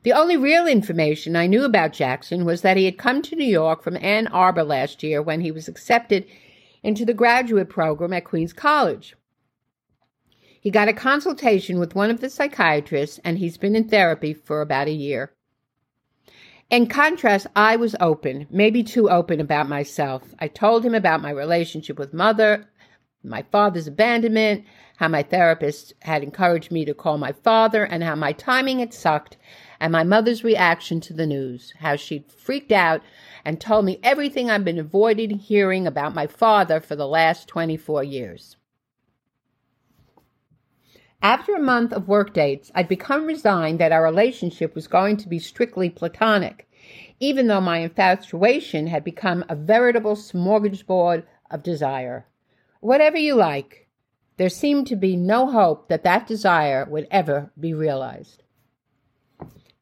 The 0.09 0.15
only 0.15 0.39
real 0.39 0.67
information 0.67 1.37
I 1.37 1.47
knew 1.47 1.67
about 1.67 1.93
Jackson 1.93 2.47
was 2.47 2.63
that 2.63 2.79
he 2.79 2.87
had 2.87 2.97
come 2.97 3.21
to 3.21 3.37
New 3.37 3.45
York 3.45 3.83
from 3.83 3.99
Ann 3.99 4.27
Arbor 4.29 4.65
last 4.65 5.03
year 5.03 5.21
when 5.21 5.43
he 5.43 5.51
was 5.51 5.69
accepted 5.69 6.25
into 6.83 7.05
the 7.05 7.13
graduate 7.13 7.69
program 7.69 8.15
at 8.15 8.25
Queens 8.25 8.55
College. 8.55 9.15
He 10.63 10.71
got 10.71 10.89
a 10.89 10.95
consultation 10.95 11.79
with 11.79 11.95
one 11.95 12.09
of 12.09 12.23
the 12.23 12.31
psychiatrists, 12.31 13.21
and 13.23 13.37
he's 13.37 13.59
been 13.59 13.77
in 13.77 13.87
therapy 13.87 14.33
for 14.33 14.63
about 14.63 14.89
a 14.89 14.93
year. 14.93 15.35
In 16.71 16.87
contrast, 16.87 17.47
I 17.55 17.77
was 17.77 17.95
open, 18.01 18.47
maybe 18.49 18.83
too 18.83 19.11
open 19.11 19.41
about 19.43 19.69
myself. 19.69 20.35
I 20.39 20.49
told 20.49 20.87
him 20.87 20.95
about 20.95 21.21
my 21.21 21.33
relationship 21.33 21.99
with 21.99 22.15
mother, 22.15 22.65
my 23.23 23.45
father's 23.53 23.89
abandonment, 23.89 24.65
how 24.97 25.09
my 25.09 25.23
therapist 25.23 25.93
had 26.01 26.23
encouraged 26.23 26.73
me 26.73 26.87
to 26.87 26.95
call 26.95 27.19
my 27.19 27.33
father, 27.33 27.85
and 27.85 28.03
how 28.03 28.15
my 28.15 28.33
timing 28.33 28.79
had 28.79 28.95
sucked, 28.95 29.37
and 29.81 29.93
my 29.93 30.05
mother's 30.05 30.45
reaction 30.45 31.01
to 31.01 31.13
the 31.13 31.27
news, 31.27 31.73
how 31.79 31.97
she'd 31.97 32.31
freaked 32.33 32.73
out 32.73 33.03
and 33.45 33.61
told 33.61 33.85
me 33.85 34.01
everything 34.03 34.51
I've 34.51 34.65
been 34.65 34.79
avoiding 34.79 35.39
hearing 35.39 35.87
about 35.87 36.15
my 36.15 36.27
father 36.27 36.81
for 36.81 36.97
the 36.97 37.07
last 37.07 37.49
24 37.49 38.05
years. 38.05 38.57
After 41.23 41.55
a 41.55 41.61
month 41.61 41.93
of 41.93 42.07
work 42.07 42.33
dates, 42.33 42.71
I'd 42.75 42.89
become 42.89 43.27
resigned 43.27 43.81
that 43.81 43.91
our 43.91 44.05
relationship 44.05 44.75
was 44.75 44.87
going 44.87 45.17
to 45.19 45.29
be 45.29 45.41
strictly 45.41 45.91
platonic, 45.91 46.69
even 47.19 47.49
though 47.49 47.61
my 47.61 47.79
infatuation 47.79 48.87
had 48.87 49.03
become 49.03 49.45
a 49.49 49.57
veritable 49.57 50.15
smorgasbord 50.15 51.25
of 51.51 51.63
desire. 51.65 52.27
Whatever 52.81 53.19
you 53.19 53.35
like, 53.35 53.89
there 54.37 54.49
seemed 54.49 54.87
to 54.87 54.97
be 54.97 55.17
no 55.17 55.51
hope 55.51 55.89
that 55.89 56.05
that 56.05 56.29
desire 56.29 56.87
would 56.89 57.09
ever 57.11 57.51
be 57.59 57.75
realized. 57.75 58.45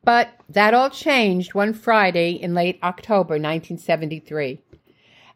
But 0.07 0.29
that 0.49 0.73
all 0.73 0.89
changed 0.89 1.53
one 1.53 1.75
Friday 1.75 2.31
in 2.31 2.55
late 2.55 2.79
October 2.81 3.35
1973. 3.35 4.63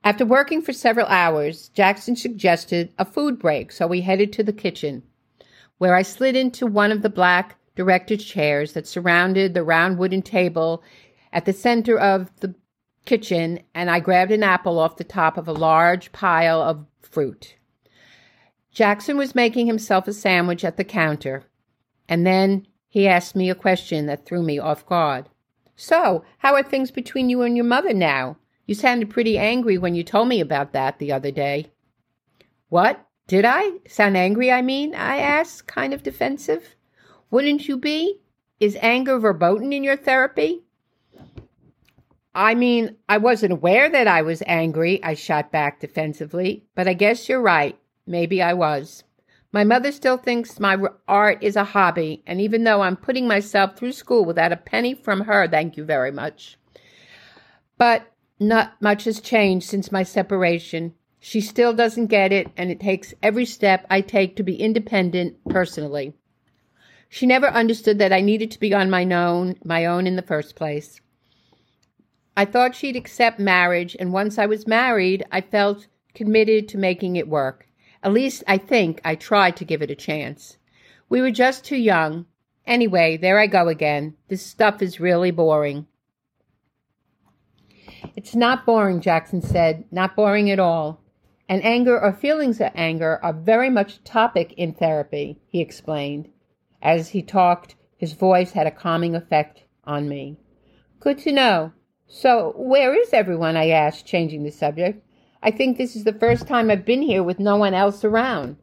After 0.04 0.24
working 0.24 0.62
for 0.62 0.72
several 0.72 1.08
hours, 1.08 1.70
Jackson 1.70 2.14
suggested 2.14 2.94
a 2.96 3.04
food 3.04 3.40
break, 3.40 3.72
so 3.72 3.88
we 3.88 4.02
headed 4.02 4.32
to 4.32 4.44
the 4.44 4.52
kitchen 4.52 5.02
where 5.78 5.96
I 5.96 6.02
slid 6.02 6.36
into 6.36 6.66
one 6.66 6.92
of 6.92 7.02
the 7.02 7.10
black 7.10 7.56
director's 7.74 8.24
chairs 8.24 8.74
that 8.74 8.86
surrounded 8.86 9.54
the 9.54 9.64
round 9.64 9.98
wooden 9.98 10.22
table 10.22 10.84
at 11.32 11.46
the 11.46 11.52
center 11.52 11.98
of 11.98 12.30
the 12.40 12.54
kitchen, 13.06 13.58
and 13.74 13.90
I 13.90 13.98
grabbed 13.98 14.30
an 14.30 14.44
apple 14.44 14.78
off 14.78 14.98
the 14.98 15.04
top 15.04 15.36
of 15.36 15.48
a 15.48 15.52
large 15.52 16.12
pile 16.12 16.62
of 16.62 16.86
fruit. 17.00 17.56
Jackson 18.70 19.16
was 19.16 19.34
making 19.34 19.66
himself 19.66 20.06
a 20.06 20.12
sandwich 20.12 20.64
at 20.64 20.76
the 20.76 20.84
counter, 20.84 21.42
And 22.08 22.24
then 22.24 22.66
he 22.90 23.06
asked 23.06 23.37
me 23.37 23.49
a 23.49 23.54
question 23.54 24.06
that 24.06 24.26
threw 24.26 24.42
me 24.42 24.59
off 24.59 24.85
guard. 24.85 25.28
So, 25.76 26.25
how 26.38 26.54
are 26.54 26.62
things 26.62 26.90
between 26.90 27.30
you 27.30 27.40
and 27.42 27.56
your 27.56 27.64
mother 27.64 27.94
now? 27.94 28.37
You 28.66 28.75
sounded 28.75 29.09
pretty 29.09 29.38
angry 29.38 29.78
when 29.78 29.94
you 29.94 30.02
told 30.02 30.28
me 30.28 30.40
about 30.40 30.73
that 30.73 30.99
the 30.99 31.12
other 31.12 31.30
day. 31.30 31.70
What? 32.68 33.06
Did 33.28 33.44
I? 33.44 33.78
Sound 33.88 34.16
angry, 34.16 34.50
I 34.50 34.61
mean? 34.61 34.94
I 34.94 35.18
asked, 35.18 35.68
kind 35.68 35.94
of 35.94 36.02
defensive. 36.02 36.75
Wouldn't 37.30 37.68
you 37.68 37.78
be? 37.78 38.20
Is 38.59 38.76
anger 38.80 39.18
verboten 39.18 39.73
in 39.73 39.85
your 39.85 39.97
therapy? 39.97 40.64
I 42.35 42.54
mean, 42.54 42.97
I 43.09 43.18
wasn't 43.18 43.52
aware 43.52 43.88
that 43.88 44.09
I 44.09 44.23
was 44.23 44.42
angry, 44.47 45.02
I 45.02 45.14
shot 45.14 45.50
back 45.50 45.80
defensively, 45.80 46.64
but 46.75 46.87
I 46.87 46.94
guess 46.94 47.28
you're 47.28 47.40
right. 47.40 47.78
Maybe 48.06 48.42
I 48.42 48.54
was. 48.54 49.04
My 49.52 49.64
mother 49.64 49.90
still 49.90 50.16
thinks 50.16 50.61
my 50.61 50.78
art 51.09 51.42
is 51.42 51.57
a 51.57 51.64
hobby, 51.64 52.23
and 52.25 52.40
even 52.40 52.62
though 52.62 52.83
I'm 52.83 52.97
putting 52.97 53.26
myself 53.26 53.76
through 53.76 53.92
school 53.92 54.25
without 54.25 54.52
a 54.52 54.57
penny 54.57 54.95
from 54.95 55.23
her, 55.23 55.49
thank 55.49 55.76
you 55.76 55.85
very 55.85 56.12
much. 56.12 56.57
But 57.76 58.12
not 58.38 58.80
much 58.80 59.04
has 59.04 59.21
changed 59.21 59.69
since 59.69 59.90
my 59.90 60.04
separation. 60.04 60.95
She 61.19 61.40
still 61.40 61.73
doesn't 61.73 62.07
get 62.07 62.33
it, 62.33 62.49
and 62.57 62.71
it 62.71 62.78
takes 62.78 63.12
every 63.23 63.45
step 63.45 63.87
I 63.90 64.02
take 64.02 64.37
to 64.37 64.45
be 64.45 64.54
independent 64.54 65.37
personally. 65.49 66.14
She 67.09 67.26
never 67.26 67.49
understood 67.49 67.99
that 67.99 68.12
I 68.12 68.21
needed 68.21 68.52
to 68.52 68.61
be 68.61 68.73
on 68.73 68.88
my 68.88 69.04
own, 69.04 69.57
my 69.64 69.85
own 69.85 70.07
in 70.07 70.14
the 70.14 70.23
first 70.23 70.54
place. 70.54 71.00
I 72.37 72.45
thought 72.45 72.76
she'd 72.76 72.95
accept 72.95 73.40
marriage, 73.40 73.97
and 73.99 74.12
once 74.12 74.38
I 74.38 74.47
was 74.47 74.69
married, 74.69 75.25
I 75.33 75.40
felt 75.40 75.88
committed 76.14 76.69
to 76.69 76.78
making 76.78 77.16
it 77.16 77.28
work. 77.28 77.66
At 78.02 78.12
least 78.12 78.42
I 78.47 78.59
think 78.59 79.00
I 79.04 79.14
tried 79.14 79.57
to 79.57 79.64
give 79.64 79.83
it 79.83 79.90
a 79.90 79.95
chance. 79.95 80.57
We 81.09 81.21
were 81.21 81.30
just 81.30 81.64
too 81.64 81.76
young. 81.76 82.26
Anyway, 82.66 83.16
there 83.16 83.38
I 83.38 83.47
go 83.47 83.69
again. 83.69 84.16
This 84.28 84.45
stuff 84.45 84.80
is 84.80 85.00
really 85.00 85.30
boring. 85.30 85.87
It's 88.16 88.35
not 88.35 88.64
boring, 88.64 89.00
Jackson 89.00 89.42
said. 89.42 89.85
Not 89.90 90.16
boring 90.16 90.50
at 90.50 90.59
all. 90.59 91.02
And 91.49 91.64
anger 91.64 92.00
or 92.00 92.12
feelings 92.12 92.61
of 92.61 92.71
anger 92.75 93.19
are 93.23 93.33
very 93.33 93.71
much 93.71 93.97
a 93.97 94.04
topic 94.04 94.54
in 94.57 94.73
therapy, 94.73 95.40
he 95.49 95.61
explained. 95.61 96.28
As 96.80 97.09
he 97.09 97.23
talked, 97.23 97.75
his 97.97 98.12
voice 98.12 98.52
had 98.52 98.66
a 98.66 98.71
calming 98.71 99.14
effect 99.14 99.64
on 99.85 100.09
me. 100.09 100.38
Good 101.00 101.19
to 101.19 101.33
know. 101.33 101.73
So, 102.07 102.54
where 102.57 102.95
is 102.95 103.12
everyone? 103.12 103.57
I 103.57 103.69
asked, 103.69 104.07
changing 104.07 104.45
the 104.45 104.50
subject. 104.50 105.04
I 105.42 105.50
think 105.50 105.78
this 105.78 105.97
is 105.97 106.04
the 106.04 106.12
first 106.12 106.47
time 106.47 106.70
I've 106.70 106.85
been 106.85 107.02
here 107.02 107.23
with 107.23 107.38
no 107.38 107.56
one 107.56 107.75
else 107.75 108.04
around. 108.04 108.56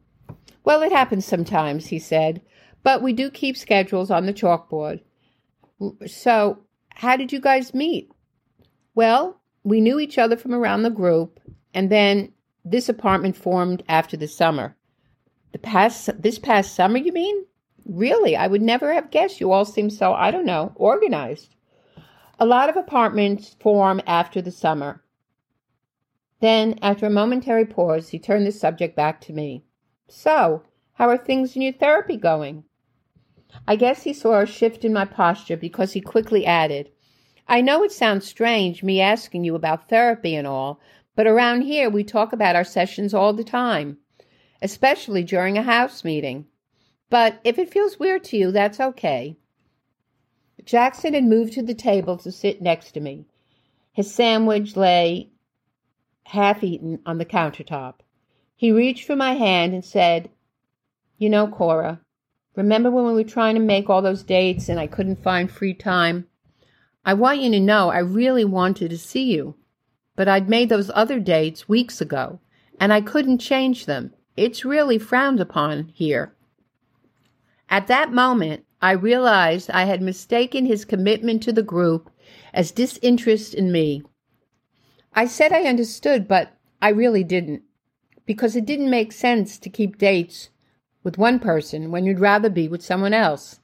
Well, 0.64 0.82
it 0.82 0.92
happens 0.92 1.24
sometimes, 1.24 1.86
he 1.86 1.98
said, 1.98 2.42
but 2.82 3.02
we 3.02 3.12
do 3.12 3.30
keep 3.30 3.56
schedules 3.56 4.10
on 4.10 4.26
the 4.26 4.32
chalkboard. 4.32 5.00
So, 6.06 6.58
how 6.90 7.16
did 7.16 7.32
you 7.32 7.40
guys 7.40 7.74
meet? 7.74 8.10
Well, 8.94 9.40
we 9.64 9.80
knew 9.80 9.98
each 9.98 10.18
other 10.18 10.36
from 10.36 10.54
around 10.54 10.82
the 10.82 10.90
group, 10.90 11.40
and 11.74 11.90
then 11.90 12.32
this 12.64 12.88
apartment 12.88 13.36
formed 13.36 13.82
after 13.88 14.16
the 14.16 14.28
summer. 14.28 14.76
The 15.52 15.58
past 15.58 16.10
this 16.20 16.38
past 16.38 16.74
summer, 16.74 16.98
you 16.98 17.12
mean? 17.12 17.44
Really, 17.84 18.36
I 18.36 18.46
would 18.46 18.62
never 18.62 18.92
have 18.92 19.10
guessed. 19.10 19.40
You 19.40 19.52
all 19.52 19.64
seem 19.64 19.88
so, 19.88 20.12
I 20.12 20.30
don't 20.30 20.44
know, 20.44 20.72
organized. 20.74 21.54
A 22.38 22.46
lot 22.46 22.68
of 22.68 22.76
apartments 22.76 23.56
form 23.60 24.00
after 24.06 24.42
the 24.42 24.52
summer. 24.52 25.02
Then, 26.40 26.78
after 26.82 27.06
a 27.06 27.10
momentary 27.10 27.64
pause, 27.64 28.10
he 28.10 28.18
turned 28.18 28.46
the 28.46 28.52
subject 28.52 28.94
back 28.94 29.20
to 29.22 29.32
me. 29.32 29.64
So, 30.06 30.62
how 30.92 31.08
are 31.08 31.16
things 31.16 31.56
in 31.56 31.62
your 31.62 31.72
therapy 31.72 32.16
going? 32.16 32.64
I 33.66 33.76
guess 33.76 34.02
he 34.02 34.12
saw 34.12 34.40
a 34.40 34.46
shift 34.46 34.84
in 34.84 34.92
my 34.92 35.04
posture 35.04 35.56
because 35.56 35.92
he 35.92 36.00
quickly 36.00 36.46
added, 36.46 36.90
I 37.48 37.60
know 37.60 37.82
it 37.82 37.92
sounds 37.92 38.26
strange, 38.26 38.82
me 38.82 39.00
asking 39.00 39.44
you 39.44 39.54
about 39.54 39.88
therapy 39.88 40.34
and 40.34 40.46
all, 40.46 40.80
but 41.16 41.26
around 41.26 41.62
here 41.62 41.88
we 41.88 42.04
talk 42.04 42.32
about 42.32 42.54
our 42.54 42.64
sessions 42.64 43.14
all 43.14 43.32
the 43.32 43.42
time, 43.42 43.98
especially 44.62 45.24
during 45.24 45.56
a 45.56 45.62
house 45.62 46.04
meeting. 46.04 46.46
But 47.10 47.40
if 47.42 47.58
it 47.58 47.72
feels 47.72 47.98
weird 47.98 48.22
to 48.24 48.36
you, 48.36 48.52
that's 48.52 48.78
okay. 48.78 49.38
Jackson 50.64 51.14
had 51.14 51.24
moved 51.24 51.54
to 51.54 51.62
the 51.62 51.74
table 51.74 52.18
to 52.18 52.30
sit 52.30 52.60
next 52.60 52.92
to 52.92 53.00
me. 53.00 53.24
His 53.92 54.12
sandwich 54.12 54.76
lay 54.76 55.30
half 56.28 56.62
eaten, 56.62 56.98
on 57.06 57.16
the 57.16 57.24
countertop. 57.24 57.94
He 58.54 58.70
reached 58.70 59.06
for 59.06 59.16
my 59.16 59.32
hand 59.32 59.72
and 59.72 59.82
said, 59.82 60.28
You 61.16 61.30
know, 61.30 61.46
Cora, 61.46 62.00
remember 62.54 62.90
when 62.90 63.06
we 63.06 63.14
were 63.14 63.24
trying 63.24 63.54
to 63.54 63.60
make 63.60 63.88
all 63.88 64.02
those 64.02 64.22
dates 64.22 64.68
and 64.68 64.78
I 64.78 64.86
couldn't 64.86 65.22
find 65.22 65.50
free 65.50 65.72
time? 65.72 66.26
I 67.02 67.14
want 67.14 67.40
you 67.40 67.50
to 67.52 67.60
know 67.60 67.88
I 67.88 68.00
really 68.00 68.44
wanted 68.44 68.90
to 68.90 68.98
see 68.98 69.32
you, 69.32 69.54
but 70.16 70.28
I'd 70.28 70.50
made 70.50 70.68
those 70.68 70.90
other 70.94 71.18
dates 71.18 71.66
weeks 71.66 72.02
ago, 72.02 72.40
and 72.78 72.92
I 72.92 73.00
couldn't 73.00 73.38
change 73.38 73.86
them. 73.86 74.12
It's 74.36 74.66
really 74.66 74.98
frowned 74.98 75.40
upon 75.40 75.88
here. 75.94 76.34
At 77.70 77.86
that 77.86 78.12
moment, 78.12 78.66
I 78.82 78.92
realized 78.92 79.70
I 79.70 79.84
had 79.84 80.02
mistaken 80.02 80.66
his 80.66 80.84
commitment 80.84 81.42
to 81.44 81.52
the 81.54 81.62
group 81.62 82.10
as 82.52 82.70
disinterest 82.70 83.54
in 83.54 83.72
me 83.72 84.02
I 85.12 85.26
said 85.26 85.52
I 85.52 85.62
understood, 85.62 86.28
but 86.28 86.52
I 86.80 86.90
really 86.90 87.24
didn't, 87.24 87.62
because 88.26 88.54
it 88.54 88.66
didn't 88.66 88.90
make 88.90 89.12
sense 89.12 89.58
to 89.58 89.70
keep 89.70 89.98
dates 89.98 90.50
with 91.02 91.18
one 91.18 91.38
person 91.38 91.90
when 91.90 92.04
you'd 92.04 92.20
rather 92.20 92.50
be 92.50 92.68
with 92.68 92.84
someone 92.84 93.14
else. 93.14 93.60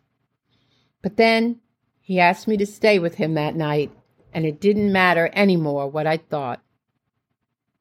But 1.02 1.16
then 1.16 1.60
he 2.00 2.18
asked 2.18 2.48
me 2.48 2.56
to 2.56 2.66
stay 2.66 2.98
with 2.98 3.16
him 3.16 3.34
that 3.34 3.54
night, 3.54 3.90
and 4.32 4.44
it 4.44 4.60
didn't 4.60 4.92
matter 4.92 5.30
any 5.32 5.56
more 5.56 5.88
what 5.88 6.06
I 6.06 6.16
thought. 6.16 6.60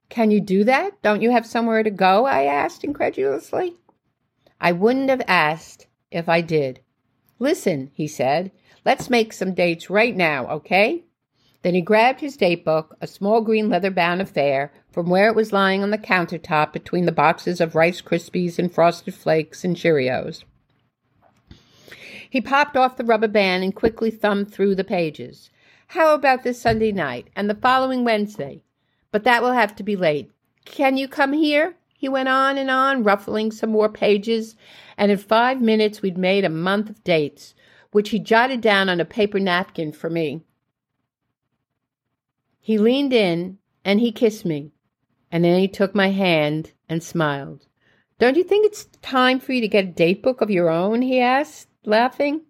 Can 0.09 0.29
you 0.29 0.41
do 0.41 0.63
that? 0.65 1.01
Don't 1.01 1.21
you 1.21 1.31
have 1.31 1.45
somewhere 1.45 1.81
to 1.81 1.89
go? 1.89 2.25
I 2.25 2.43
asked 2.43 2.83
incredulously. 2.83 3.75
I 4.61 4.71
wouldn't 4.71 5.09
have 5.09 5.23
asked 5.27 5.87
if 6.11 6.29
I 6.29 6.41
did. 6.41 6.81
Listen, 7.39 7.91
he 7.93 8.07
said, 8.07 8.51
let's 8.85 9.09
make 9.09 9.33
some 9.33 9.53
dates 9.53 9.89
right 9.89 10.15
now, 10.15 10.47
okay? 10.47 11.03
Then 11.63 11.75
he 11.75 11.81
grabbed 11.81 12.19
his 12.19 12.35
date 12.35 12.65
book, 12.65 12.97
a 12.99 13.07
small 13.07 13.41
green 13.41 13.69
leather 13.69 13.89
bound 13.89 14.21
affair, 14.21 14.71
from 14.91 15.09
where 15.09 15.27
it 15.27 15.35
was 15.35 15.53
lying 15.53 15.81
on 15.81 15.91
the 15.91 15.97
countertop 15.97 16.73
between 16.73 17.05
the 17.05 17.11
boxes 17.11 17.61
of 17.61 17.73
Rice 17.73 18.01
Krispies 18.01 18.59
and 18.59 18.71
Frosted 18.71 19.15
Flakes 19.15 19.63
and 19.63 19.75
Cheerios. 19.75 20.43
He 22.29 22.41
popped 22.41 22.75
off 22.75 22.97
the 22.97 23.05
rubber 23.05 23.29
band 23.29 23.63
and 23.63 23.73
quickly 23.73 24.11
thumbed 24.11 24.51
through 24.51 24.75
the 24.75 24.83
pages. 24.83 25.49
How 25.87 26.13
about 26.13 26.43
this 26.43 26.61
Sunday 26.61 26.91
night 26.91 27.29
and 27.35 27.49
the 27.49 27.55
following 27.55 28.03
Wednesday? 28.03 28.63
But 29.11 29.23
that 29.23 29.41
will 29.41 29.53
have 29.53 29.75
to 29.77 29.83
be 29.83 29.95
late. 29.95 30.31
Can 30.65 30.97
you 30.97 31.07
come 31.07 31.31
here? 31.31 31.75
He 31.95 32.09
went 32.09 32.27
on 32.27 32.57
and 32.57 32.69
on, 32.69 33.03
ruffling 33.03 33.51
some 33.51 33.69
more 33.69 33.87
pages, 33.87 34.57
and 34.97 35.11
in 35.11 35.17
five 35.17 35.61
minutes 35.61 36.01
we'd 36.01 36.17
made 36.17 36.43
a 36.43 36.49
month 36.49 36.89
of 36.89 37.03
dates, 37.05 37.53
which 37.91 38.09
he 38.09 38.19
jotted 38.19 38.59
down 38.59 38.89
on 38.89 38.99
a 38.99 39.05
paper 39.05 39.39
napkin 39.39 39.93
for 39.93 40.09
me. 40.09 40.41
He 42.65 42.77
leaned 42.77 43.11
in 43.11 43.57
and 43.83 43.99
he 43.99 44.13
kissed 44.13 44.45
me, 44.45 44.71
and 45.29 45.43
then 45.43 45.59
he 45.59 45.67
took 45.67 45.93
my 45.93 46.11
hand 46.11 46.71
and 46.87 47.03
smiled. 47.03 47.67
Don't 48.19 48.37
you 48.37 48.43
think 48.45 48.65
it's 48.65 48.85
time 49.01 49.41
for 49.41 49.51
you 49.51 49.59
to 49.59 49.67
get 49.67 49.83
a 49.83 49.87
date 49.87 50.23
book 50.23 50.39
of 50.39 50.49
your 50.49 50.69
own? 50.69 51.01
he 51.01 51.19
asked, 51.19 51.67
laughing. 51.83 52.43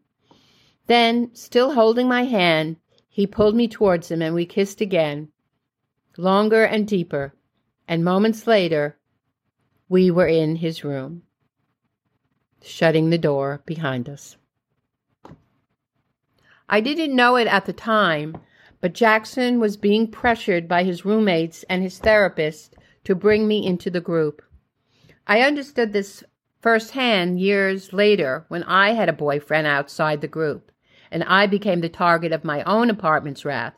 Then, 0.86 1.34
still 1.34 1.74
holding 1.74 2.08
my 2.08 2.26
hand, 2.26 2.78
he 3.10 3.26
pulled 3.26 3.56
me 3.56 3.68
towards 3.68 4.12
him 4.12 4.22
and 4.22 4.36
we 4.36 4.46
kissed 4.46 4.82
again, 4.82 5.30
longer 6.16 6.64
and 6.64 6.88
deeper, 6.88 7.34
and 7.88 8.06
moments 8.06 8.46
later, 8.46 9.00
we 9.90 10.12
were 10.12 10.28
in 10.28 10.58
his 10.58 10.84
room, 10.84 11.24
shutting 12.62 13.10
the 13.10 13.18
door 13.18 13.64
behind 13.66 14.08
us. 14.08 14.38
I 16.70 16.82
didn't 16.82 17.16
know 17.16 17.36
it 17.36 17.48
at 17.48 17.66
the 17.66 17.74
time, 17.74 18.38
but 18.84 18.92
Jackson 18.92 19.62
was 19.62 19.78
being 19.78 20.12
pressured 20.12 20.68
by 20.68 20.84
his 20.84 21.06
roommates 21.06 21.64
and 21.70 21.82
his 21.82 22.00
therapist 22.00 22.76
to 23.06 23.16
bring 23.16 23.48
me 23.48 23.66
into 23.66 23.90
the 23.90 24.02
group. 24.02 24.42
I 25.26 25.40
understood 25.40 25.94
this 25.94 26.22
firsthand 26.60 27.40
years 27.40 27.94
later 27.94 28.44
when 28.50 28.62
I 28.64 28.92
had 28.92 29.08
a 29.08 29.14
boyfriend 29.14 29.68
outside 29.68 30.20
the 30.20 30.28
group, 30.28 30.70
and 31.10 31.24
I 31.24 31.48
became 31.48 31.80
the 31.80 31.88
target 31.88 32.34
of 32.34 32.44
my 32.44 32.62
own 32.64 32.90
apartment's 32.90 33.46
wrath. 33.46 33.78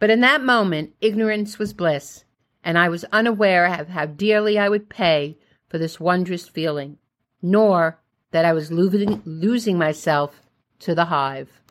But 0.00 0.10
in 0.10 0.20
that 0.22 0.42
moment, 0.42 0.94
ignorance 1.00 1.60
was 1.60 1.72
bliss, 1.72 2.24
and 2.64 2.76
I 2.76 2.88
was 2.88 3.04
unaware 3.12 3.66
of 3.66 3.90
how 3.90 4.06
dearly 4.06 4.58
I 4.58 4.68
would 4.68 4.88
pay 4.88 5.38
for 5.68 5.78
this 5.78 6.00
wondrous 6.00 6.48
feeling, 6.48 6.98
nor 7.40 8.00
that 8.32 8.44
I 8.44 8.52
was 8.52 8.72
losing, 8.72 9.22
losing 9.24 9.78
myself 9.78 10.40
to 10.80 10.92
the 10.92 11.04
hive. 11.04 11.61